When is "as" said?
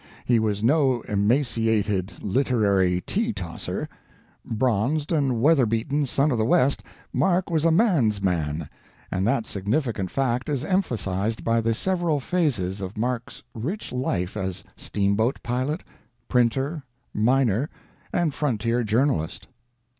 14.35-14.63